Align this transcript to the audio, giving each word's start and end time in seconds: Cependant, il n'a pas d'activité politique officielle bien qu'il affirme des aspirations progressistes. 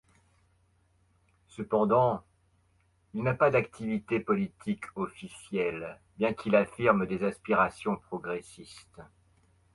Cependant, 1.47 2.23
il 3.13 3.21
n'a 3.21 3.35
pas 3.35 3.51
d'activité 3.51 4.19
politique 4.19 4.85
officielle 4.95 5.99
bien 6.17 6.33
qu'il 6.33 6.55
affirme 6.55 7.05
des 7.05 7.23
aspirations 7.23 7.97
progressistes. 7.97 9.01